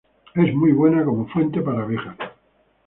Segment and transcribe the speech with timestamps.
[0.33, 2.17] Es muy buena como fuente para abejas.